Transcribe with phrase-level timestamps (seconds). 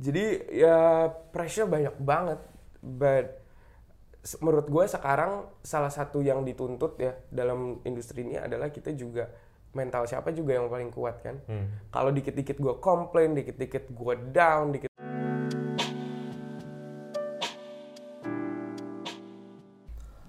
[0.00, 2.40] Jadi ya pressure banyak banget,
[2.80, 3.36] but
[4.40, 9.28] menurut gue sekarang salah satu yang dituntut ya dalam industri ini adalah kita juga
[9.76, 11.44] mental siapa juga yang paling kuat kan.
[11.92, 14.88] Kalau dikit-dikit gue komplain, dikit-dikit gue down, dikit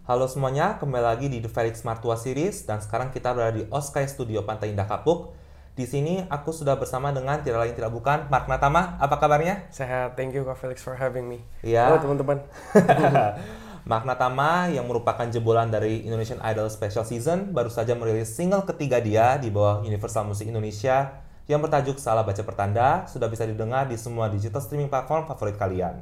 [0.04, 4.04] Halo semuanya, kembali lagi di The Felix Martua Series dan sekarang kita berada di Oskai
[4.12, 5.40] Studio Pantai Indah Kapuk.
[5.82, 9.02] Di sini aku sudah bersama dengan tidak lain tidak bukan Mark Natama.
[9.02, 9.66] Apa kabarnya?
[9.74, 10.14] sehat.
[10.14, 11.42] Thank you Kak Felix for having me.
[11.66, 11.90] Iya.
[11.90, 12.38] Halo teman-teman.
[13.90, 19.02] Mark Natama yang merupakan jebolan dari Indonesian Idol Special Season baru saja merilis single ketiga
[19.02, 21.18] dia di bawah Universal Music Indonesia
[21.50, 25.98] yang bertajuk Salah Baca Pertanda sudah bisa didengar di semua digital streaming platform favorit kalian.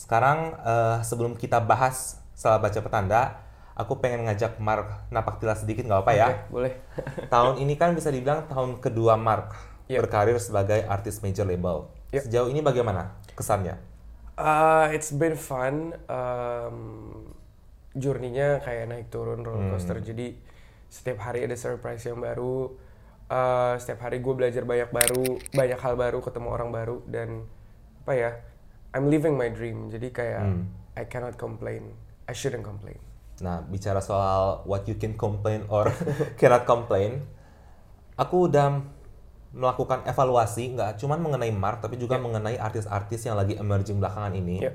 [0.00, 3.44] Sekarang eh, sebelum kita bahas Salah Baca Pertanda,
[3.82, 6.28] aku pengen ngajak Mark napak tilas sedikit nggak apa ya?
[6.30, 6.72] Oke, boleh.
[7.34, 10.08] tahun ini kan bisa dibilang tahun kedua Mark Yep.
[10.08, 11.90] berkarir sebagai artis major label.
[12.16, 12.22] Yep.
[12.24, 13.76] Sejauh ini bagaimana kesannya?
[14.38, 15.92] Uh, it's been fun.
[16.08, 16.78] Um,
[17.92, 20.00] journey-nya kayak naik turun roller coaster.
[20.00, 20.32] Jadi
[20.88, 22.72] setiap hari ada surprise yang baru.
[23.28, 27.48] Uh, setiap hari gue belajar banyak baru, banyak hal baru, ketemu orang baru dan
[28.04, 28.30] apa ya?
[28.92, 29.88] I'm living my dream.
[29.88, 30.44] Jadi kayak
[30.96, 31.96] I cannot complain.
[32.28, 33.00] I shouldn't complain.
[33.42, 35.90] Nah, bicara soal what you can complain or
[36.38, 37.26] cannot complain,
[38.14, 38.80] aku udah
[39.52, 44.64] melakukan evaluasi nggak cuma mengenai Mark tapi juga mengenai artis-artis yang lagi emerging belakangan ini.
[44.64, 44.74] Yep.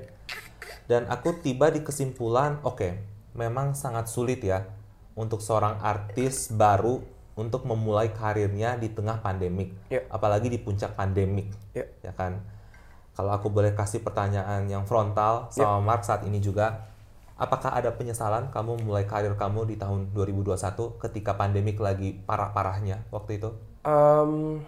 [0.86, 2.94] Dan aku tiba di kesimpulan, oke,
[3.34, 4.64] memang sangat sulit ya
[5.18, 7.02] untuk seorang artis baru
[7.38, 10.10] untuk memulai karirnya di tengah pandemik, Yep.
[10.10, 11.86] apalagi di puncak pandemik, Yep.
[12.02, 12.42] ya kan?
[13.14, 16.86] Kalau aku boleh kasih pertanyaan yang frontal sama Mark saat ini juga,
[17.38, 23.38] apakah ada penyesalan kamu mulai karir kamu di tahun 2021 ketika pandemik lagi parah-parahnya waktu
[23.38, 23.54] itu?
[23.86, 24.66] Um,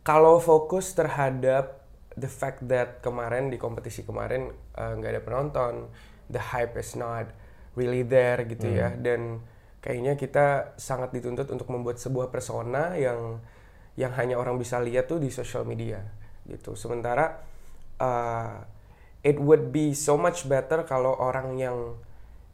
[0.00, 1.84] kalau fokus terhadap
[2.16, 5.74] the fact that kemarin di kompetisi kemarin uh, nggak ada penonton,
[6.32, 7.28] the hype is not
[7.76, 9.44] really there gitu ya, dan
[9.84, 13.38] kayaknya kita sangat dituntut untuk membuat sebuah persona yang
[13.94, 16.00] yang hanya orang bisa lihat tuh di social media
[16.48, 16.72] gitu.
[16.72, 17.36] Sementara
[18.00, 18.79] uh,
[19.20, 21.78] it would be so much better kalau orang yang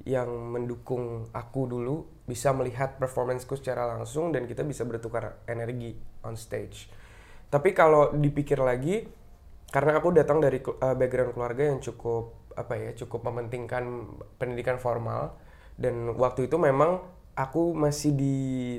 [0.07, 6.39] yang mendukung aku dulu bisa melihat performanceku secara langsung dan kita bisa bertukar energi on
[6.39, 6.87] stage.
[7.51, 9.07] Tapi kalau dipikir lagi,
[9.71, 14.07] karena aku datang dari uh, background keluarga yang cukup apa ya, cukup mementingkan
[14.39, 15.35] pendidikan formal
[15.75, 17.03] dan waktu itu memang
[17.35, 18.37] aku masih di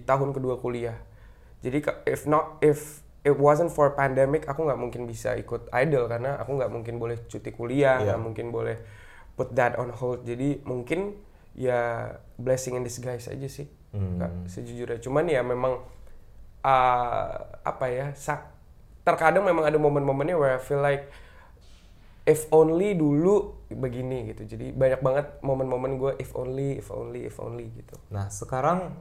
[0.08, 0.96] tahun kedua kuliah.
[1.60, 6.38] Jadi if not if it wasn't for pandemic, aku nggak mungkin bisa ikut idol karena
[6.38, 8.14] aku nggak mungkin boleh cuti kuliah, Iya.
[8.14, 8.78] nggak mungkin boleh
[9.34, 10.24] put that on hold.
[10.24, 11.18] Jadi mungkin
[11.58, 15.02] ya blessing in disguise aja sih, Kak, sejujurnya.
[15.02, 15.82] Cuman ya memang
[16.62, 17.30] uh,
[17.62, 18.50] apa ya, sa-
[19.02, 21.08] terkadang memang ada momen-momennya where I feel like
[22.24, 24.44] if only dulu begini gitu.
[24.46, 27.96] Jadi banyak banget momen-momen gue if only, if only, if only gitu.
[28.12, 28.92] Nah, sekarang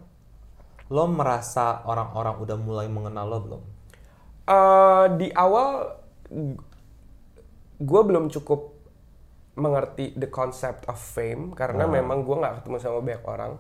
[0.87, 3.63] lo merasa orang-orang udah mulai mengenal lo belum?
[4.47, 5.91] Eh, di awal
[7.77, 8.79] gue belum cukup
[9.59, 13.53] mengerti the concept of fame karena memang gue nggak ketemu sama banyak orang.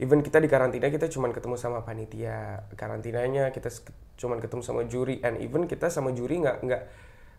[0.00, 3.68] Even kita di karantina kita cuman ketemu sama panitia karantinanya, kita
[4.16, 6.82] cuman ketemu sama juri, and even kita sama juri nggak nggak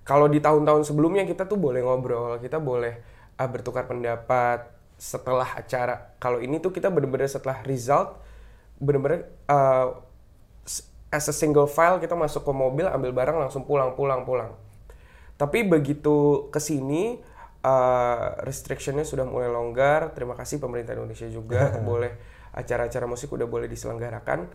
[0.05, 3.01] kalau di tahun-tahun sebelumnya kita tuh boleh ngobrol, kita boleh
[3.41, 4.69] uh, bertukar pendapat
[5.01, 6.13] setelah acara.
[6.21, 8.21] Kalau ini tuh kita bener-bener setelah result,
[8.77, 10.04] bener-bener uh,
[11.13, 14.53] as a single file kita masuk ke mobil ambil barang langsung pulang pulang pulang.
[15.35, 17.19] Tapi begitu ke sini
[17.65, 20.15] uh, restrictionnya sudah mulai longgar.
[20.15, 21.75] Terima kasih pemerintah Indonesia juga.
[21.89, 22.15] Boleh
[22.55, 24.47] acara-acara musik udah boleh diselenggarakan.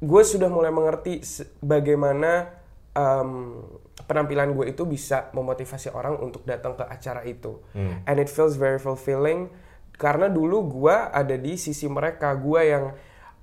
[0.00, 1.20] Gue sudah mulai mengerti
[1.60, 2.48] bagaimana
[2.96, 3.60] um,
[4.08, 7.60] penampilan gue itu bisa memotivasi orang untuk datang ke acara itu.
[8.08, 9.52] And it feels very fulfilling.
[10.00, 12.32] Karena dulu gue ada di sisi mereka.
[12.40, 12.96] Gue yang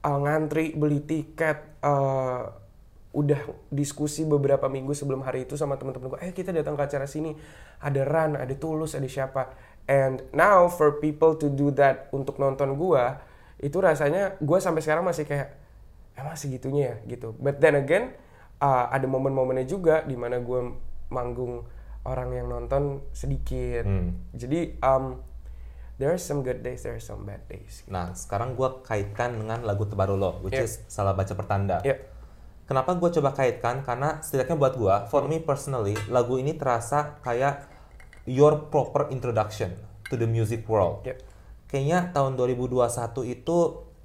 [0.06, 2.48] uh, ngantri beli tiket uh,
[3.10, 3.42] udah
[3.74, 7.34] diskusi beberapa minggu sebelum hari itu sama teman-teman gue, eh kita datang ke acara sini,
[7.82, 9.50] ada Ran, ada Tulus, ada siapa,
[9.90, 13.04] and now for people to do that untuk nonton gue,
[13.66, 15.58] itu rasanya gue sampai sekarang masih kayak
[16.14, 17.18] emang segitunya ya?
[17.18, 17.34] Gitu.
[17.42, 18.14] But then again,
[18.62, 20.78] uh, ada momen-momennya juga di mana gue
[21.10, 21.66] manggung
[22.06, 23.90] orang yang nonton sedikit,
[24.38, 25.18] jadi um,
[26.00, 27.84] there are some good days, there are some bad days.
[27.86, 30.66] Nah, sekarang gua kaitkan dengan lagu terbaru lo, which Yeah.
[30.66, 31.84] is Salah Baca Pertanda.
[31.84, 32.00] Ya,
[32.64, 33.82] Kenapa gue coba kaitkan?
[33.82, 37.66] Karena setidaknya buat gue, for me personally, lagu ini terasa kayak
[38.30, 39.74] your proper introduction
[40.06, 41.02] to the music world.
[41.02, 41.18] ya,
[41.66, 43.58] Kayaknya tahun 2021 itu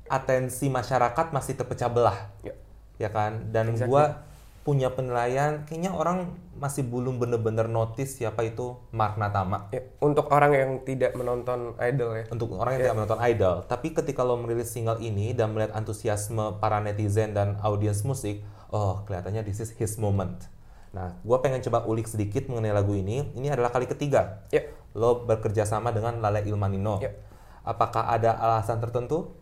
[0.08, 2.56] atensi masyarakat masih terpecah belah, ya.
[2.96, 3.52] ya kan?
[3.52, 3.92] Dan Exactly.
[3.92, 4.24] gua
[4.64, 9.68] punya penilaian kayaknya orang masih belum bener-bener notice siapa itu Mark Natama.
[9.68, 12.24] Ya, untuk orang yang tidak menonton Idol ya.
[12.32, 16.56] Untuk orang yang tidak menonton Idol, tapi ketika lo merilis single ini dan melihat antusiasme
[16.64, 18.40] para netizen dan audiens musik,
[18.72, 20.48] oh kelihatannya this is his moment.
[20.96, 23.34] Nah, gue pengen coba ulik sedikit mengenai lagu ini.
[23.34, 24.62] Ini adalah kali ketiga Ya.
[24.94, 27.02] lo bekerja sama dengan Lale Ilmanino.
[27.02, 27.12] Ya.
[27.66, 29.34] Apakah ada alasan tertentu?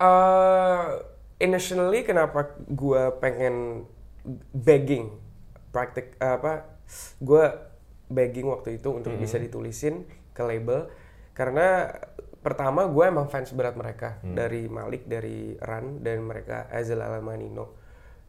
[0.00, 0.96] Uh,
[1.36, 3.84] initially kenapa gue pengen
[4.54, 5.16] begging.
[5.70, 6.80] Praktik apa
[7.22, 7.44] gue
[8.10, 10.90] begging waktu itu untuk bisa ditulisin ke label.
[11.32, 11.88] Karena
[12.40, 14.18] pertama gue emang fans berat mereka.
[14.24, 17.78] Dari Malik dari Ran dan mereka Azel Alamanino.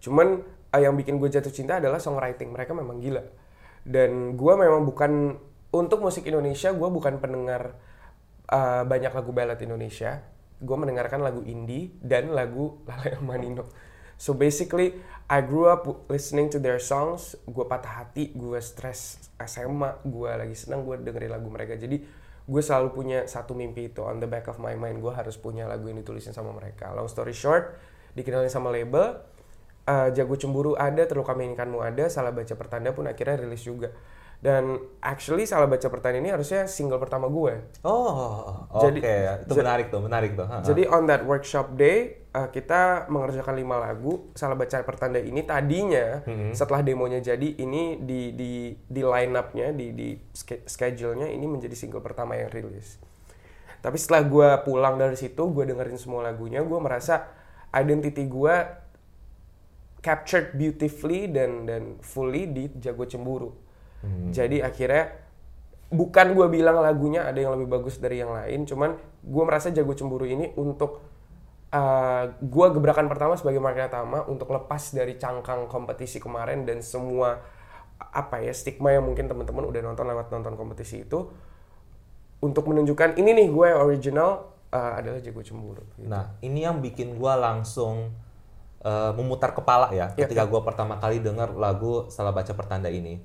[0.01, 0.41] Cuman
[0.73, 2.53] eh, yang bikin gue jatuh cinta adalah songwriting.
[2.53, 3.23] Mereka memang gila.
[3.81, 5.37] Dan gue memang bukan
[5.71, 7.79] untuk musik Indonesia gue bukan pendengar
[8.51, 10.21] uh, banyak lagu ballad Indonesia.
[10.61, 13.65] Gue mendengarkan lagu indie dan lagu Lale Manino.
[14.21, 17.33] So basically, I grew up listening to their songs.
[17.49, 21.73] Gue patah hati, gue stres SMA, gue lagi senang gue dengerin lagu mereka.
[21.73, 22.05] Jadi
[22.45, 25.01] gue selalu punya satu mimpi itu on the back of my mind.
[25.01, 26.93] Gue harus punya lagu yang ditulisin sama mereka.
[26.93, 27.81] Long story short,
[28.13, 29.17] dikenalin sama label.
[29.89, 33.89] uh, Jago Cemburu ada, Terluka Menginginkanmu ada, Salah Baca Pertanda pun akhirnya rilis juga.
[34.41, 37.61] Dan actually Salah Baca Pertanda ini harusnya single pertama gue.
[37.85, 38.81] Oh, oke.
[38.89, 39.01] Jadi-
[39.45, 40.47] Itu menarik tuh, menarik tuh.
[40.65, 44.33] Jadi on that workshop day uh, kita mengerjakan lima lagu.
[44.33, 49.93] Salah baca pertanda ini tadinya setelah demonya jadi ini di di di line up-nya di
[49.93, 50.17] di
[50.65, 52.97] schedule-nya ini menjadi single pertama yang rilis.
[53.77, 57.29] Tapi setelah gue pulang dari situ, gue dengerin semua lagunya, gue merasa
[57.69, 58.55] identity gue
[60.01, 63.60] captured beautifully dan dan fully di Jago Cemburu.
[64.33, 65.13] Jadi akhirnya
[65.91, 69.93] bukan gue bilang lagunya ada yang lebih bagus dari yang lain, cuman gue merasa Jago
[69.93, 71.03] Cemburu ini untuk
[71.75, 77.43] uh, gue gebrakan pertama sebagai Mark Tama untuk lepas dari cangkang kompetisi kemarin dan semua
[78.01, 81.29] apa ya stigma yang mungkin teman-teman udah nonton lewat nonton kompetisi itu
[82.41, 85.83] untuk menunjukkan ini nih gue original uh, adalah Jago Cemburu.
[85.95, 86.07] gitu.
[86.07, 88.09] Nah, ini yang bikin gua langsung
[88.81, 93.21] eh, memutar kepala ya Ya, ketika gua pertama kali dengar lagu Salah Baca Pertanda ini.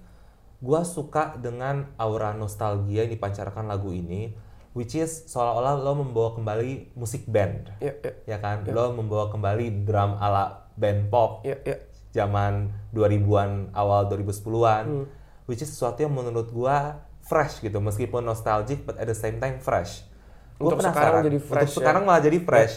[0.56, 4.32] Gua suka dengan aura nostalgia yang dipancarkan lagu ini,
[4.72, 8.64] which is seolah-olah lo membawa kembali musik band, Ya, ya, ya kan?
[8.66, 11.76] Lo membawa kembali drum ala band pop ya, ya.
[12.12, 15.04] zaman 2000-an awal 2010-an, Hmm.
[15.44, 19.60] which is sesuatu yang menurut gua fresh gitu, meskipun nostalgic but at the same time
[19.60, 20.04] fresh.
[20.56, 21.78] Gua Untuk penasaran, sekarang jadi fresh Untuk ya.
[21.84, 22.74] sekarang malah jadi fresh.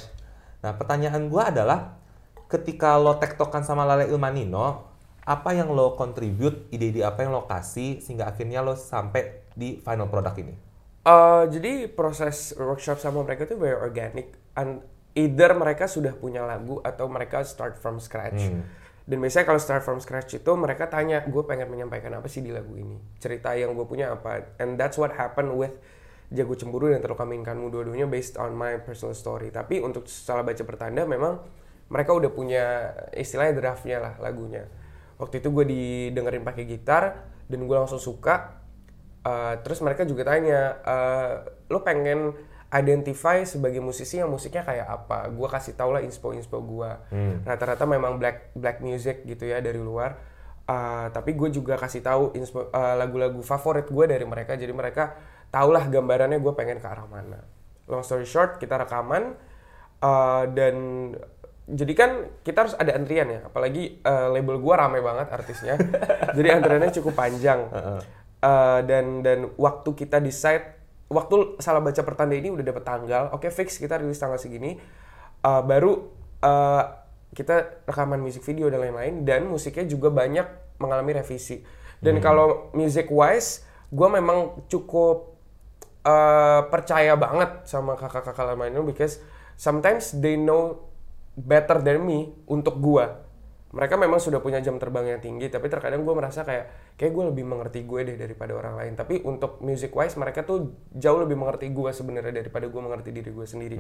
[0.60, 1.80] Nah, pertanyaan gua adalah
[2.50, 4.89] ketika lo tektokan sama Lale Ilmanino,
[5.26, 10.08] apa yang lo contribute, ide-ide apa yang lo kasih sehingga akhirnya lo sampai di final
[10.08, 10.56] product ini?
[11.04, 14.36] Uh, jadi proses workshop sama mereka itu very organic.
[14.54, 14.84] And
[15.16, 18.40] either mereka sudah punya lagu atau mereka start from scratch.
[19.10, 22.54] Dan biasanya kalau start from scratch itu mereka tanya, gue pengen menyampaikan apa sih di
[22.54, 23.02] lagu ini?
[23.18, 24.54] Cerita yang gue punya apa?
[24.62, 25.74] And that's what happened with
[26.30, 29.50] Jago Cemburu dan Terluka Menginginkanmu dua-duanya based on my personal story.
[29.50, 31.42] Tapi untuk salah baca pertanda memang
[31.90, 34.70] mereka udah punya istilahnya draftnya lah lagunya.
[35.20, 38.58] Waktu itu gue didengerin pakai gitar dan gue langsung suka
[39.20, 42.32] Uh, terus mereka juga tanya, uh, lo pengen
[42.72, 45.28] identify sebagai musisi yang musiknya kayak apa?
[45.28, 47.04] Gua kasih tau lah inspo-inspo gua.
[47.44, 50.16] Rata-rata memang black black music gitu ya dari luar.
[50.70, 54.56] Uh, tapi gue juga kasih tahu inspo- uh, lagu-lagu favorit gue dari mereka.
[54.56, 55.20] Jadi mereka
[55.52, 57.44] tahulah gambarannya gue pengen ke arah mana.
[57.92, 59.36] Long story short, kita rekaman
[60.00, 60.76] uh, dan
[61.70, 62.12] jadi kan
[62.42, 65.78] kita harus ada antrian ya, apalagi uh, label gua rame banget artisnya,
[66.38, 67.70] jadi antriannya cukup panjang.
[68.40, 70.66] Uh, dan dan waktu kita decide,
[71.12, 74.82] waktu salah baca pertanda ini udah dapet tanggal, oke fix kita rilis tanggal segini,
[75.46, 76.10] uh, baru
[76.42, 76.84] uh,
[77.36, 81.62] kita rekaman music video dan lain-lain, dan musiknya juga banyak mengalami revisi.
[82.00, 83.62] Dan kalau music wise,
[83.92, 85.36] gua memang cukup
[86.08, 89.20] uh, percaya banget sama kakak-kakak lama ini because
[89.60, 90.89] sometimes they know
[91.40, 93.30] better than me untuk gua.
[93.70, 97.26] Mereka memang sudah punya jam terbang yang tinggi, tapi terkadang gue merasa kayak kayak gue
[97.30, 98.98] lebih mengerti gue deh daripada orang lain.
[98.98, 103.30] Tapi untuk music wise mereka tuh jauh lebih mengerti gue sebenarnya daripada gue mengerti diri
[103.30, 103.78] gue sendiri.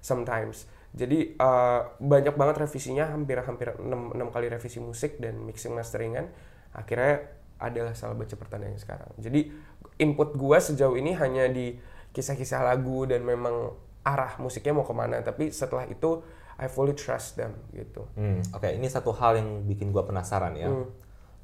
[0.00, 0.64] Sometimes.
[0.96, 6.32] Jadi uh, banyak banget revisinya, hampir-hampir 6, kali revisi musik dan mixing masteringan.
[6.72, 7.28] Akhirnya
[7.60, 9.12] adalah salah baca pertanda yang sekarang.
[9.20, 9.52] Jadi
[10.00, 11.76] input gua sejauh ini hanya di
[12.16, 15.20] kisah-kisah lagu dan memang arah musiknya mau ke mana.
[15.20, 16.24] Tapi setelah itu
[16.56, 18.08] I fully trust them gitu.
[18.16, 20.72] Hmm, Oke, ini satu hal yang bikin gua penasaran ya.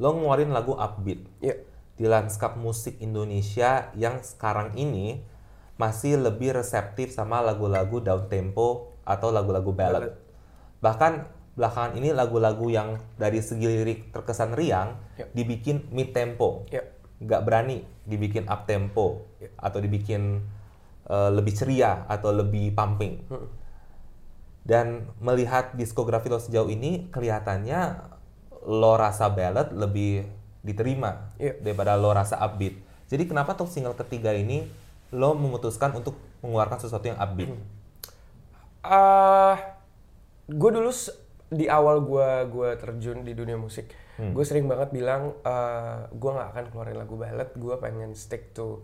[0.00, 1.54] Lo ngeluarin lagu upbeat Ya,
[1.94, 5.20] di lanskap musik Indonesia yang sekarang ini
[5.76, 10.16] masih lebih reseptif sama lagu-lagu down tempo atau lagu-lagu ballad.
[10.80, 11.12] Bahkan
[11.52, 15.28] belakangan ini lagu-lagu yang dari segi lirik terkesan riang Yep.
[15.36, 16.64] dibikin mid tempo.
[16.72, 16.88] Ya.
[17.20, 19.50] Nggak berani dibikin up tempo Yep.
[19.60, 20.40] atau dibikin
[21.12, 23.28] uh, lebih ceria atau lebih pumping.
[23.28, 23.46] Hmm.
[24.62, 27.80] Dan melihat diskografi lo sejauh ini kelihatannya
[28.62, 30.22] lo rasa ballad lebih
[30.62, 31.58] diterima Iya.
[31.58, 32.78] daripada lo rasa upbeat.
[33.10, 34.64] Jadi kenapa tuh single ketiga ini
[35.10, 37.50] lo memutuskan untuk mengeluarkan sesuatu yang upbeat?
[38.82, 39.56] eh
[40.50, 40.90] gue dulu
[41.52, 46.48] di awal gue gua terjun di dunia musik, gue sering banget bilang eh gue nggak
[46.50, 48.82] akan keluarin lagu ballad, gue pengen stick to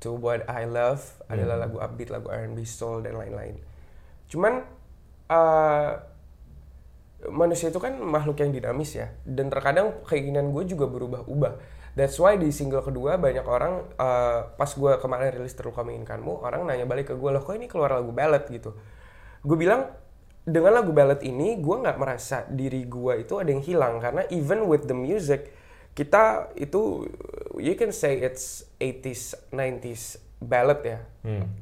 [0.00, 3.56] to what I love adalah lagu upbeat, lagu R&B, soul dan lain-lain.
[4.28, 4.64] Cuman
[5.34, 5.90] eh
[7.30, 11.52] manusia itu kan makhluk yang dinamis ya, dan terkadang keinginan gue juga berubah-ubah.
[11.94, 16.66] That's why di single kedua banyak orang eh, pas gue kemarin rilis terluka menginginkanmu, orang
[16.66, 18.44] nanya balik ke gue loh kok ini keluar lagu ballad?
[18.50, 18.74] gitu.
[19.46, 19.94] Gue bilang
[20.44, 24.02] dengan lagu ballad ini gue nggak merasa diri gue itu ada yang hilang.
[24.02, 25.54] Karena even with the music
[25.94, 27.06] kita itu
[27.62, 30.98] you can say it's 80s 90s ballad ya.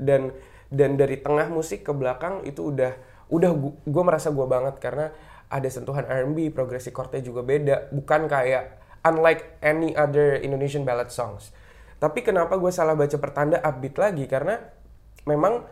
[0.01, 0.33] Dan
[0.73, 2.97] dan dari tengah musik ke belakang itu udah
[3.33, 3.51] udah
[3.89, 5.09] gue merasa gue banget karena
[5.49, 7.89] ada sentuhan R&B progresi chordnya juga beda.
[7.93, 11.53] Bukan kayak unlike any other Indonesian ballad songs.
[11.97, 14.25] Tapi kenapa gue salah baca pertanda upbeat lagi?
[14.29, 14.61] Karena
[15.25, 15.65] memang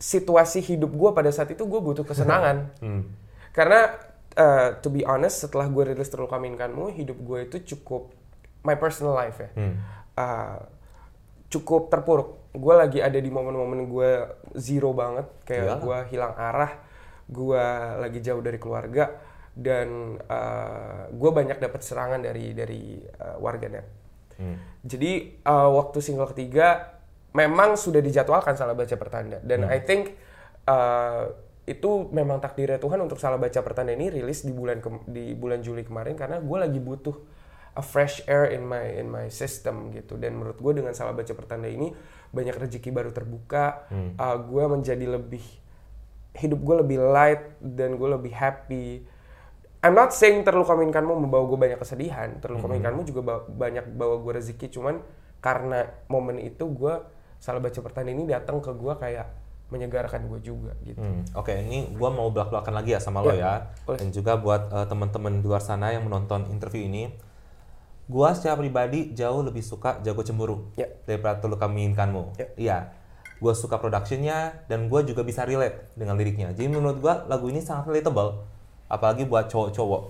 [0.00, 2.74] situasi hidup gue pada saat itu gue butuh kesenangan.
[3.56, 3.90] Karena
[4.38, 8.14] uh, to be honest setelah gue rilis terluka minkanmu hidup gue itu cukup
[8.62, 9.50] my personal life ya.
[10.14, 10.58] Uh,
[11.50, 12.50] cukup terpuruk.
[12.50, 14.10] Gue lagi ada di momen-momen gue
[14.58, 15.26] zero banget.
[15.46, 15.80] Kayak Iyalah.
[15.82, 16.72] gue hilang arah
[17.30, 17.64] gue
[17.96, 19.14] lagi jauh dari keluarga
[19.54, 23.86] dan uh, gue banyak dapat serangan dari dari uh, warganet.
[24.80, 26.96] Jadi uh, waktu single ketiga
[27.30, 30.16] memang sudah dijadwalkan salah baca pertanda dan I think
[30.64, 31.28] uh,
[31.68, 35.60] itu memang takdirnya Tuhan untuk salah baca pertanda ini rilis di bulan ke- di bulan
[35.60, 37.14] Juli kemarin karena gue lagi butuh
[37.70, 40.16] a fresh air in my in my system gitu.
[40.18, 41.92] Dan menurut gue dengan salah baca pertanda ini
[42.32, 45.44] banyak rezeki baru terbuka uh, gue menjadi lebih
[46.32, 49.02] hidup gue lebih light dan gue lebih happy
[49.80, 52.36] I'm not saying terluka minkanmu membawa gue banyak kesedihan.
[52.36, 54.68] Terluka minkanmu juga ba- banyak bawa gue rezeki.
[54.68, 55.00] Cuman
[55.40, 57.00] karena momen itu gue
[57.40, 59.32] salah baca pertanda ini datang ke gue kayak
[59.72, 61.00] menyegarkan gue juga gitu.
[61.00, 63.52] Hmm, Oke, ini gua mau belak-belakan lagi ya sama lo Ya, ya.
[63.86, 64.04] boleh.
[64.04, 67.08] Dan juga buat eh, teman-teman di luar sana yang menonton interview ini.
[68.04, 70.92] Gua secara pribadi jauh lebih suka Jago Cemburu Ya.
[71.06, 72.36] daripada Terluka Menginginkanmu.
[72.58, 72.92] Ya.
[73.40, 76.52] Gua suka productionnya dan gua juga bisa relate dengan liriknya.
[76.52, 78.44] Jadi menurut gua lagu ini sangat relatable.
[78.86, 80.02] Apalagi buat cowok-cowok,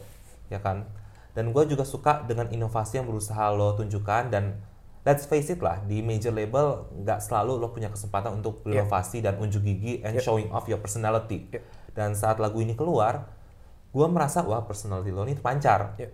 [0.50, 0.84] ya kan?
[1.32, 4.58] Dan gua juga suka dengan inovasi yang berusaha lo tunjukkan dan
[5.04, 9.40] let's face it lah, di major label nggak selalu lo punya kesempatan untuk berinovasi dan
[9.40, 11.48] unjuk gigi and showing off your personality.
[11.48, 11.60] Ya.
[11.96, 13.32] Dan saat lagu ini keluar,
[13.90, 15.96] gue merasa wah personality lo ini terpancar.
[15.96, 16.12] Ya.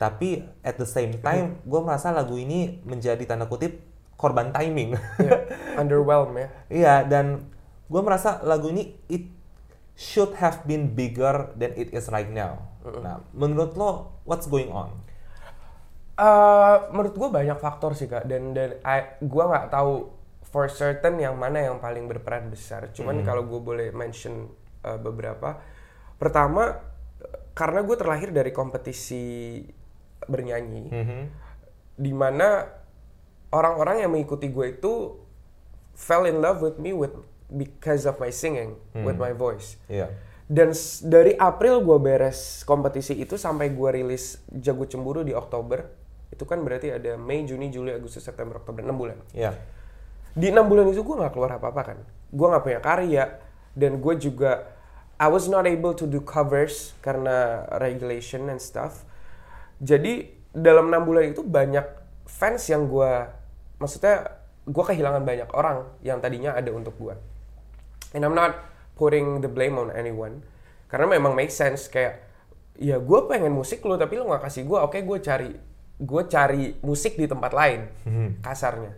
[0.00, 3.91] Tapi at the same time, gue merasa lagu ini menjadi tanda kutip
[4.22, 4.94] korban timing.
[5.18, 5.42] Ya,
[5.74, 6.48] underwhelm ya.
[6.78, 7.50] Iya dan
[7.90, 9.26] gue merasa lagu ini it
[9.92, 12.70] should have been bigger than it is right now.
[12.82, 13.90] Nah, menurut lo
[14.22, 14.94] what's going on?
[16.12, 20.12] Eh, menurut gue banyak faktor sih kak dan dan I- gue nggak tahu
[20.44, 22.92] for certain yang mana yang paling berperan besar.
[22.92, 24.46] Cuman kalau gue boleh mention
[24.80, 25.58] eh, beberapa,
[26.16, 26.78] pertama
[27.52, 29.60] karena gue terlahir dari kompetisi
[30.22, 31.20] bernyanyi, Mhm.
[31.96, 32.64] di mana
[33.52, 35.20] orang-orang yang mengikuti gue itu
[35.92, 37.12] fell in love with me with
[37.52, 39.76] because of my singing, with my voice.
[39.86, 40.08] Iya.
[40.48, 40.72] Dan
[41.08, 45.84] dari April gue beres kompetisi itu sampai gue rilis Jago Cemburu di Oktober.
[46.32, 49.20] Itu kan berarti ada Mei, Juni, Juli, Agustus, September, Oktober, 6 bulan.
[49.36, 49.52] Iya.
[50.32, 51.98] Di 6 bulan itu gue gak keluar apa-apa kan.
[52.32, 53.24] Gue gak punya karya.
[53.76, 54.72] Dan gue juga,
[55.20, 59.04] I was not able to do covers karena regulation and stuff.
[59.80, 61.84] Jadi dalam 6 bulan itu banyak
[62.28, 63.12] fans yang gue,
[63.82, 67.18] maksudnya gue kehilangan banyak orang yang tadinya ada untuk gue.
[68.14, 68.54] And I'm not
[68.94, 70.46] putting the blame on anyone.
[70.86, 72.22] Karena memang make sense kayak
[72.78, 75.50] ya gue pengen musik lo tapi lo nggak kasih gue, oke gue cari
[76.02, 77.80] gue cari musik di tempat lain
[78.44, 78.92] kasarnya.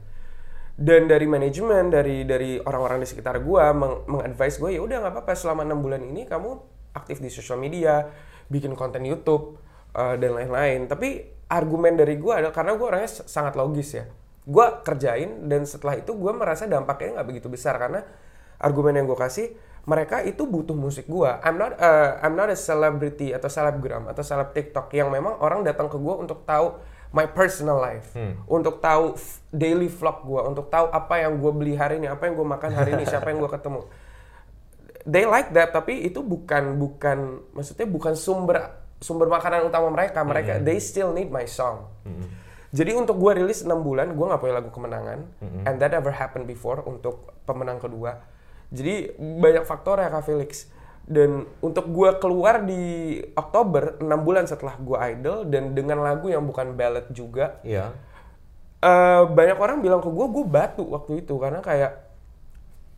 [0.75, 5.15] Dan dari manajemen dari dari orang-orang di sekitar gue meng, mengadvise gue ya udah nggak
[5.15, 6.51] apa-apa selama enam bulan ini kamu
[6.99, 8.11] aktif di sosial media,
[8.51, 9.57] bikin konten YouTube
[9.95, 10.91] eh, dan lain-lain.
[10.91, 14.05] Tapi argumen dari gue adalah karena gue orangnya sangat logis ya.
[14.45, 18.05] Gue kerjain dan setelah itu gue merasa dampaknya nggak begitu besar karena
[18.61, 21.31] argumen yang gue kasih mereka itu butuh musik gue.
[21.45, 25.61] I'm not a, I'm not a celebrity atau selebgram atau seleb TikTok yang memang orang
[25.61, 26.81] datang ke gue untuk tahu
[27.15, 28.11] my personal life,
[28.49, 29.15] untuk tahu
[29.53, 32.71] daily vlog gue, untuk tahu apa yang gue beli hari ini, apa yang gue makan
[32.75, 33.83] hari ini, siapa yang gue ketemu.
[35.05, 38.73] they like that tapi itu bukan bukan maksudnya bukan sumber
[39.05, 40.25] sumber makanan utama mereka.
[40.25, 41.85] Mereka they still need my song
[42.75, 45.23] jadi untuk gue rilis 6 bulan gue nggak punya lagu kemenangan
[45.63, 48.19] and that ever happened before untuk pemenang kedua.
[48.75, 50.67] Jadi banyak faktor ya kak Felix.
[51.05, 52.83] Dan untuk gue keluar di
[53.37, 57.93] Oktober 6 bulan setelah gue idol dan dengan lagu yang bukan ballad juga Iya.
[58.81, 61.37] eh, banyak orang bilang ke gue gue batu waktu itu.
[61.39, 62.09] Karena kayak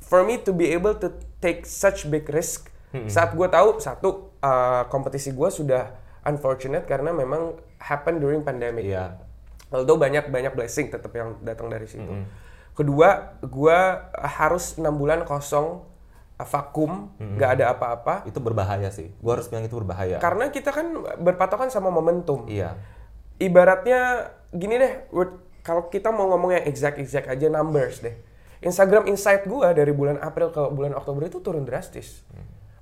[0.00, 2.73] for me to be able to take such big risk
[3.11, 5.92] saat gue tahu satu eh, kompetisi gue sudah
[6.25, 8.88] unfortunate karena memang happen during pandemic.
[8.88, 9.25] Iya.
[9.68, 12.06] Although banyak banyak blessing tetap yang datang dari situ
[12.73, 13.78] kedua gue
[14.20, 15.80] harus enam bulan kosong
[16.37, 19.08] eh, vakum nggak ada apa-apa Itu berbahaya sih.
[19.18, 20.20] Gua harus bilang itu berbahaya.
[20.20, 20.85] karena kita kan
[21.16, 22.76] berpatokan sama momentum Iya.
[23.37, 25.08] ibaratnya gini deh,
[25.61, 28.14] kalau kita mau ngomong yang exact-exact aja numbers deh.
[28.61, 32.25] Instagram Insight gua dari bulan April ke bulan Oktober itu turun drastis.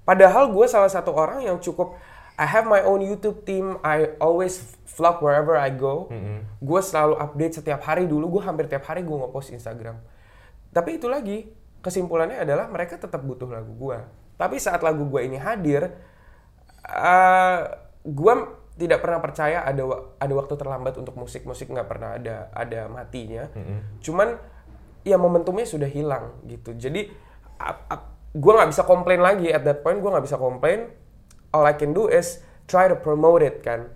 [0.04, 1.96] Padahal gue salah satu orang yang cukup
[2.34, 4.58] I have my own YouTube team, I always
[4.90, 6.10] vlog wherever I go.
[6.58, 8.04] Gue selalu update setiap hari.
[8.04, 10.02] Dulu, gue hampir tiap hari gue nge-post Instagram.
[10.70, 11.46] Tapi itu lagi,
[11.78, 13.98] kesimpulannya adalah mereka tetap butuh lagu gue.
[14.34, 15.94] Tapi saat lagu gue ini hadir,
[16.82, 17.58] eh
[18.02, 18.34] gue
[18.74, 22.90] tidak pernah percaya ada wa- ada waktu terlambat untuk musik musik nggak pernah ada ada
[22.90, 23.46] matinya.
[24.02, 24.34] Cuman
[25.06, 26.74] ya momentumnya sudah hilang gitu.
[26.74, 27.06] Jadi
[28.34, 30.02] gue nggak bisa komplain lagi at that point.
[30.02, 30.90] Gue nggak bisa komplain
[31.54, 33.86] all I can do is try to promote it kan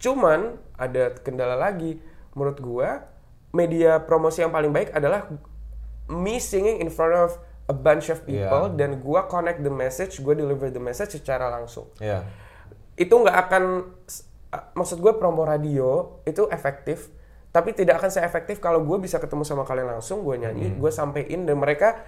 [0.00, 2.00] cuman ada kendala lagi
[2.32, 2.88] menurut gue
[3.52, 5.28] media promosi yang paling baik adalah
[6.08, 7.36] me singing in front of
[7.68, 8.74] a bunch of people Iya.
[8.74, 12.24] dan gue connect the message gue deliver the message secara langsung Iya.
[12.96, 13.62] itu nggak akan
[14.72, 17.08] maksud gue promo radio itu efektif
[17.52, 21.44] tapi tidak akan seefektif kalau gue bisa ketemu sama kalian langsung gue nyanyi gue sampein
[21.44, 22.00] dan mereka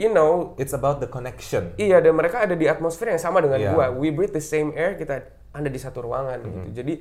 [0.00, 1.76] you know It's about the connection.
[1.76, 3.70] iya dan mereka ada di atmosfer yang sama dengan Iya.
[3.76, 5.20] gue we breathe the same air kita
[5.52, 6.94] ada di satu ruangan gitu jadi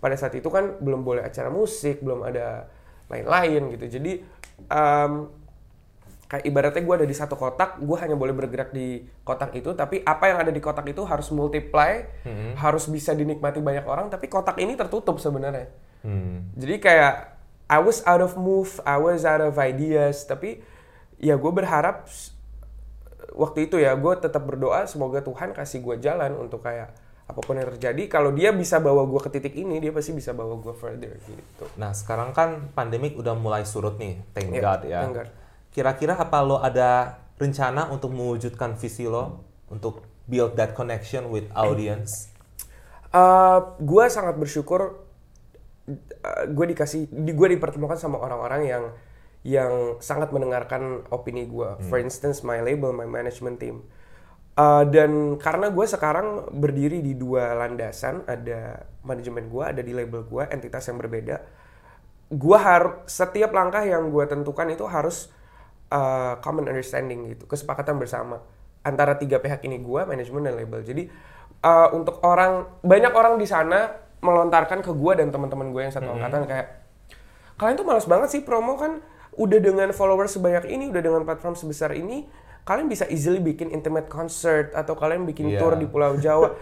[0.00, 2.72] pada saat itu kan belum boleh acara musik belum ada
[3.12, 4.12] lain-lain gitu jadi
[4.72, 5.28] um,
[6.26, 10.02] kayak ibaratnya gue ada di satu kotak, gue hanya boleh bergerak di kotak itu, tapi
[10.02, 12.02] apa yang ada di kotak itu harus multiply,
[12.58, 15.70] harus bisa dinikmati banyak orang, tapi kotak ini tertutup sebenarnya.
[16.02, 16.50] Hmm.
[16.58, 17.14] Jadi kayak
[17.70, 20.66] I was out of move, I was out of ideas, tapi
[21.22, 22.10] ya gue berharap
[23.34, 26.94] waktu itu ya gue tetap berdoa semoga Tuhan kasih gue jalan untuk kayak
[27.26, 28.06] apa pun yang terjadi.
[28.06, 31.66] Kalau dia bisa bawa gue ke titik ini, dia pasti bisa bawa gue further gitu.
[31.74, 35.00] Nah, sekarang kan pandemik udah mulai surut nih, thank Iya, God ya.
[35.02, 35.28] thank God.
[35.74, 42.30] Kira-kira apa lo ada rencana untuk mewujudkan visi lo untuk build that connection with audience?
[43.10, 45.02] Uh, gue sangat bersyukur
[46.26, 48.84] gue dikasih di gue dipertemukan sama orang-orang yang
[49.46, 51.78] yang sangat mendengarkan opini gue.
[51.86, 53.86] For instance, my label, my management team.
[54.58, 60.26] Uh, dan karena gue sekarang berdiri di dua landasan, ada manajemen gue, ada di label
[60.26, 61.46] gue, entitas yang berbeda.
[62.26, 65.30] Gue harus setiap langkah yang gue tentukan itu harus
[65.94, 68.42] uh, common understanding gitu, kesepakatan bersama
[68.82, 70.82] antara tiga pihak ini gue, manajemen dan label.
[70.82, 71.06] Jadi
[71.62, 76.10] uh, untuk orang banyak orang di sana melontarkan ke gue dan teman-teman gue yang satu
[76.18, 76.66] angkatan kayak
[77.60, 78.98] kalian tuh malas banget sih promo kan
[79.36, 82.24] udah dengan followers sebanyak ini, udah dengan platform sebesar ini,
[82.64, 85.60] kalian bisa easily bikin intimate concert atau kalian bikin Iya.
[85.62, 86.56] tour di Pulau Jawa.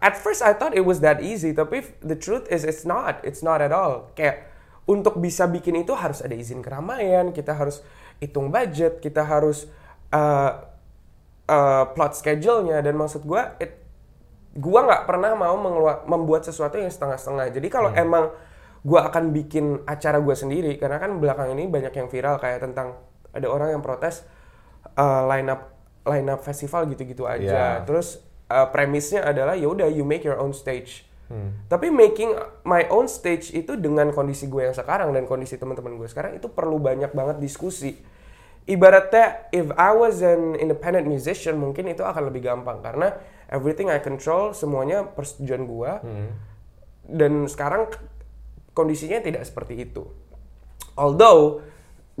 [0.00, 3.40] At first I thought it was that easy, tapi the truth is it's not, it's
[3.40, 4.12] not at all.
[4.12, 4.48] Kayak
[4.84, 7.80] untuk bisa bikin itu harus ada izin keramaian, kita harus
[8.20, 9.68] hitung budget, kita harus
[10.12, 10.68] uh,
[11.48, 13.80] uh, plot schedule-nya dan maksud gua it,
[14.52, 15.56] gua nggak pernah mau
[16.04, 17.48] membuat sesuatu yang setengah-setengah.
[17.48, 18.32] Jadi kalau emang
[18.80, 22.96] gua akan bikin acara gua sendiri karena kan belakang ini banyak yang viral kayak tentang
[23.30, 24.24] ada orang yang protes
[24.96, 25.76] uh, line up
[26.08, 27.44] line up festival gitu-gitu aja.
[27.44, 27.68] Iya.
[27.84, 31.10] Terus uh, premisnya adalah ya udah you make your own stage.
[31.70, 32.34] Tapi making
[32.66, 36.50] my own stage itu dengan kondisi gue yang sekarang dan kondisi teman-teman gue sekarang itu
[36.50, 38.02] perlu banyak banget diskusi.
[38.66, 43.14] Ibaratnya if I was an independent musician mungkin itu akan lebih gampang karena
[43.46, 45.92] everything I control semuanya persetujuan gue.
[47.06, 47.94] Dan sekarang
[48.72, 50.06] kondisinya tidak seperti itu.
[50.94, 51.64] Although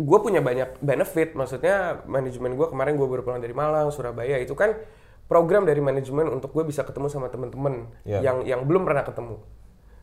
[0.00, 4.56] gue punya banyak benefit, maksudnya manajemen gue kemarin gue baru pulang dari Malang, Surabaya itu
[4.56, 4.72] kan
[5.28, 8.18] program dari manajemen untuk gue bisa ketemu sama temen-temen Iya.
[8.24, 9.36] yang yang belum pernah ketemu.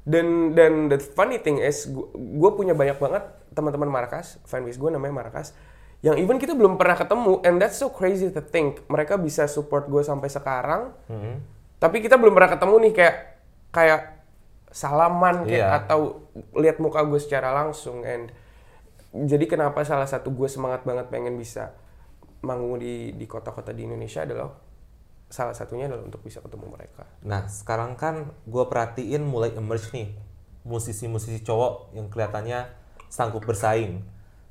[0.08, 1.84] Dan dan the funny thing is
[2.16, 5.52] gue punya banyak banget teman-teman Markas, fanbase gue namanya Markas,
[6.00, 9.90] yang even kita belum pernah ketemu, and that's so crazy to think mereka bisa support
[9.90, 10.94] gue sampai sekarang,
[11.76, 13.16] tapi kita belum pernah ketemu nih kayak
[13.74, 14.02] kayak
[14.78, 15.68] salaman kayak Iya.
[15.82, 18.30] atau lihat muka gue secara langsung and
[19.18, 21.74] jadi kenapa salah satu gue semangat banget pengen bisa
[22.46, 24.54] manggung di di kota-kota di Indonesia adalah
[25.28, 27.04] salah satunya adalah untuk bisa ketemu mereka.
[27.26, 30.14] Nah, sekarang kan gue perhatiin mulai emerge nih
[30.64, 32.70] musisi-musisi cowok yang kelihatannya
[33.10, 34.06] sanggup bersaing.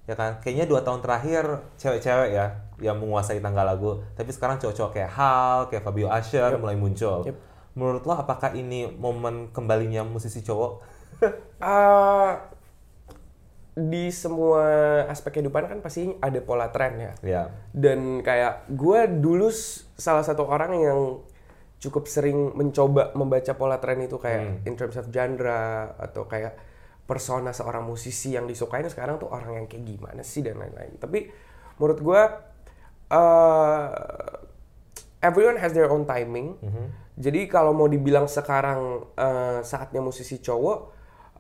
[0.05, 0.43] Ya kan?
[0.43, 1.45] Kayaknya dua tahun terakhir
[1.79, 2.47] cewek-cewek ya
[2.83, 4.03] yang menguasai tangga lagu.
[4.19, 7.25] Tapi sekarang cowok-cowok kayak Hal, kayak Fabio Asher mulai muncul.
[7.25, 7.37] Yep.
[7.77, 10.73] Menurut lo apakah ini momen kembalinya musisi cowok?
[11.57, 12.53] Ah,
[13.77, 14.65] di semua
[15.09, 17.13] aspek kehidupan kan pasti ada pola tren ya.
[17.21, 17.43] Ya.
[17.73, 19.53] Dan kayak gue dulu
[19.97, 21.01] salah satu orang yang
[21.77, 26.57] cukup sering mencoba membaca pola tren itu kayak in terms of genre atau kayak
[27.05, 30.97] persona seorang musisi yang disukain sekarang tuh orang yang kayak gimana sih dan lain-lain.
[30.97, 31.29] Tapi
[31.77, 32.23] menurut gue
[33.13, 33.89] uh,
[35.23, 36.57] everyone has their own timing.
[37.17, 40.79] Jadi kalau mau dibilang sekarang uh, saatnya musisi cowok,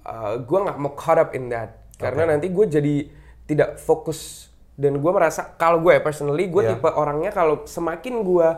[0.09, 1.85] uh, gue nggak mau caught up in that.
[2.01, 2.95] Karena nanti gue jadi
[3.45, 6.77] tidak fokus dan gue merasa kalau gue ya personally gue Yeah.
[6.77, 8.49] tipe orangnya kalau semakin gue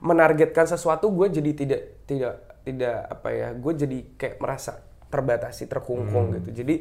[0.00, 6.36] menargetkan sesuatu gue jadi tidak tidak tidak apa ya gue jadi kayak merasa terbatasi terkungkung
[6.40, 6.64] gitu.
[6.64, 6.74] Jadi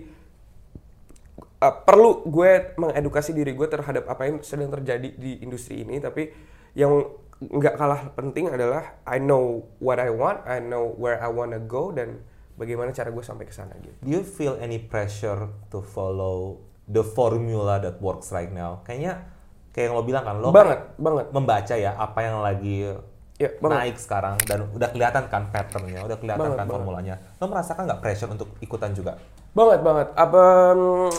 [1.64, 6.32] uh, perlu gue mengedukasi diri gue terhadap apa yang sedang terjadi di industri ini tapi
[6.76, 11.62] yang nggak kalah penting adalah I know what I want I know where I wanna
[11.62, 12.26] go dan
[12.58, 17.06] bagaimana cara gue sampai ke sana gitu Do you feel any pressure to follow the
[17.06, 18.82] formula that works right now?
[18.82, 19.30] Kayaknya
[19.70, 22.90] kayak yang lo bilang kan lo banget banget membaca ya apa yang lagi
[23.38, 26.74] ya banget naik sekarang dan udah kelihatan kan patternnya, udah kelihatan Banget, kan banget.
[26.74, 27.16] formulanya.
[27.38, 29.22] Lo merasakan nggak pressure untuk ikutan juga?
[29.54, 30.08] Banget banget.
[30.18, 31.10] Apa mm,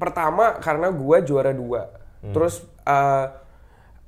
[0.00, 1.92] pertama karena gua juara dua.
[2.24, 3.43] Terus uh,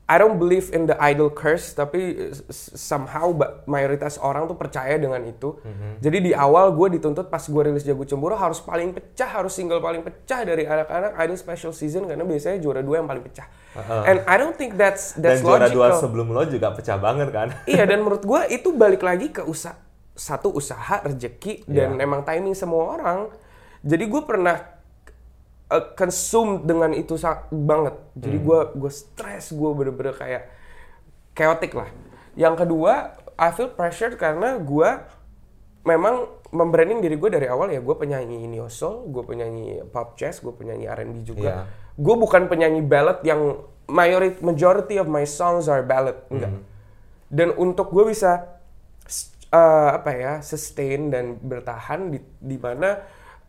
[0.07, 3.35] I don't believe in the idol curse, tapi somehow
[3.67, 5.59] mayoritas orang tuh percaya dengan itu.
[5.99, 9.83] Jadi di awal gue dituntut pas gue rilis Jago Cemburu harus paling pecah, harus single
[9.83, 13.51] paling pecah dari anak-anak idol special season karena biasanya juara dua yang paling pecah.
[14.07, 15.75] And I don't think that's Dan that's juara logical.
[15.75, 17.49] dua sebelum lo juga pecah banget kan?
[17.67, 19.75] iya dan menurut gue itu balik lagi ke usaha
[20.15, 22.07] satu usaha rezeki dan Iya.
[22.07, 23.19] emang timing semua orang
[23.83, 24.76] jadi gue pernah
[25.71, 27.19] uh, consume dengan itu
[27.51, 27.95] banget.
[28.15, 30.43] Jadi gue gue stres gue bener-bener kayak
[31.35, 31.91] chaotic lah.
[32.39, 34.91] Yang kedua I feel pressured karena gue
[35.87, 37.81] memang membranding diri gue dari awal ya.
[37.83, 41.43] Gue penyanyi neo soul gue penyanyi pop jazz gue penyanyi R&B juga.
[41.43, 41.85] Iya.
[41.97, 43.57] gue bukan penyanyi ballad yang
[43.89, 46.53] majority majority of my songs are ballad enggak.
[47.33, 48.61] Dan untuk gue bisa
[49.49, 53.01] eh, apa ya sustain dan bertahan di di mana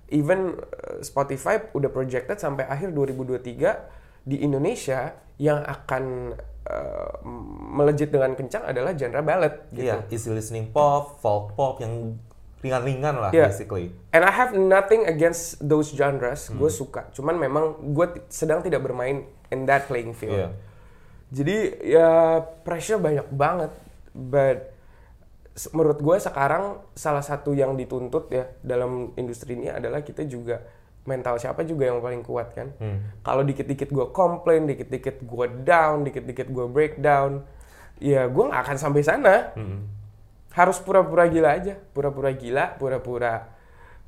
[0.10, 6.34] even eh, Spotify udah projected sampai akhir 2023 di Indonesia yang akan
[6.68, 7.12] eh,
[7.72, 9.88] melejit dengan kencang adalah genre ballad gitu.
[9.88, 12.20] Iya, easy listening pop, folk pop yang
[12.58, 13.48] ringan-ringan lah Iya.
[13.48, 13.94] basically.
[14.12, 16.58] And I have nothing against those genres, Hmm.
[16.58, 17.06] gue suka.
[17.14, 20.36] Cuman memang gue sedang tidak bermain in that playing field.
[20.36, 20.50] Iya.
[21.28, 22.10] Jadi ya
[22.64, 23.72] pressure banyak banget,
[24.12, 24.74] but
[25.74, 30.62] menurut gue sekarang salah satu yang dituntut ya dalam industri ini adalah kita juga
[31.08, 32.68] mental siapa juga yang paling kuat kan.
[33.24, 37.48] Kalau dikit-dikit gue komplain, dikit-dikit gue down, dikit-dikit gue breakdown,
[37.98, 39.36] ya gue nggak akan sampai sana.
[40.52, 43.58] Harus pura-pura gila aja, pura-pura gila, pura-pura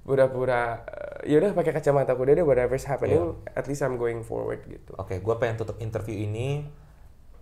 [0.09, 4.97] pura-pura eh, yaudah pakai kacamata kuda deh whatever's happening at least I'm going forward gitu.
[4.97, 6.65] Oke, gue pengen tutup interview ini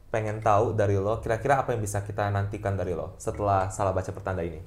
[0.08, 4.12] pengen tahu dari lo kira-kira apa yang bisa kita nantikan dari lo setelah salah baca
[4.16, 4.60] pertanda ini.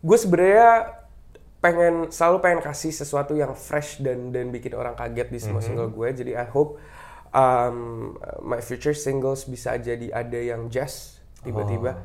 [0.00, 0.96] gue sebenarnya
[1.60, 5.92] pengen selalu pengen kasih sesuatu yang fresh dan dan bikin orang kaget di semua single
[5.92, 6.08] gue.
[6.12, 6.80] Jadi I hope
[7.36, 12.00] um, my future singles bisa jadi ada yang jazz tiba-tiba.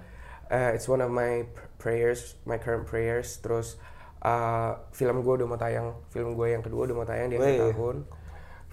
[0.51, 3.39] Uh, it's one of my pr- prayers, my current prayers.
[3.39, 3.79] Terus
[4.21, 7.73] uh, film gue udah mau tayang, film gue yang kedua udah mau tayang di akhir
[7.73, 8.05] tahun.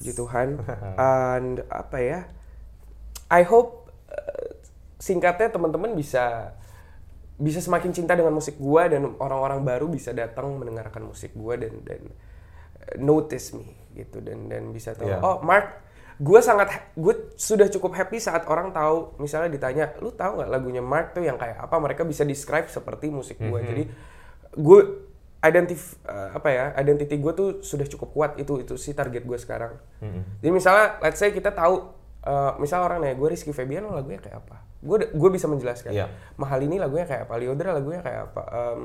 [0.02, 0.48] Puji Tuhan.
[0.98, 2.20] And apa ya?
[3.30, 4.50] I hope uh,
[4.98, 6.52] singkatnya teman-teman bisa
[7.38, 11.80] bisa semakin cinta dengan musik gua dan orang-orang baru bisa datang mendengarkan musik gua dan
[11.86, 12.02] dan
[12.82, 15.18] uh, notice me gitu dan dan bisa tahu Iya.
[15.22, 15.80] oh Mark
[16.22, 20.78] gue sangat gue sudah cukup happy saat orang tahu misalnya ditanya lu tahu nggak lagunya
[20.78, 23.84] Mark tuh yang kayak apa mereka bisa describe seperti musik gua jadi
[24.54, 24.80] gue
[25.42, 28.30] identif uh, apa ya identity gue tuh sudah cukup kuat.
[28.38, 29.74] Itu itu sih target gue sekarang.
[30.38, 31.90] Jadi misalnya let's say kita tahu
[32.22, 34.62] uh, misal orang nanya gue Rizky Febian lagunya kayak apa?
[34.78, 35.90] Gue gue bisa menjelaskan.
[35.90, 36.06] Iya.
[36.38, 37.34] Mahal ini lagunya kayak apa?
[37.42, 38.42] Liodra lagunya kayak apa?
[38.50, 38.82] Em,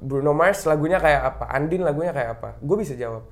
[0.00, 1.44] Bruno Mars lagunya kayak apa?
[1.52, 2.56] Andin lagunya kayak apa?
[2.64, 3.28] Gue bisa jawab.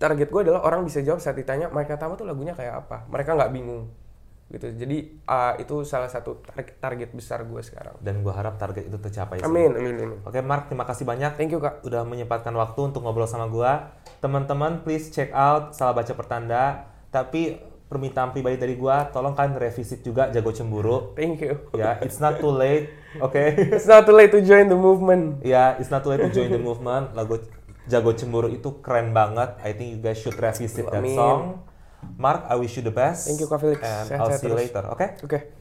[0.00, 3.06] Target gue adalah orang bisa jawab saat ditanya mereka Tama tuh lagunya kayak apa?
[3.06, 3.92] Mereka nggak bingung
[4.50, 8.82] gitu jadi uh, itu salah satu tar- target besar gue sekarang Dan gue harap target
[8.84, 9.38] itu tercapai.
[9.40, 13.00] amin amin amin Oke Mark, terima kasih banyak thank you kak udah menyempatkan waktu untuk
[13.00, 13.94] ngobrol sama gua.
[14.18, 16.64] Teman-teman please check out Salah Baca Pertanda.
[17.08, 21.14] Tapi permintaan pribadi dari gua, tolong kan revisit juga Jago Cemburu.
[21.14, 22.90] thank you Ya, it's not too late.
[23.18, 23.54] Oke.
[23.74, 26.50] it's not too late to join the movement Ya, it's not too late to join
[26.50, 27.14] the movement.
[27.14, 27.38] Lagu
[27.86, 29.58] Jago Cemburu itu keren banget.
[29.62, 31.62] I think you guys should revisit that song.
[32.18, 33.26] Mark, I wish you the best.
[33.26, 33.80] Thank you, Kak Felix.
[33.80, 34.60] And Sehat-sehat I'll see you terus.
[34.68, 35.06] later, oke?
[35.24, 35.59] oke